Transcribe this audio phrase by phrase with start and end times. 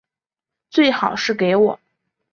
[0.71, 1.79] 最好是给我